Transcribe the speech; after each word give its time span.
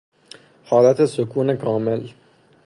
حالت 0.65 1.05
سکون 1.05 1.55
کامل 1.55 2.07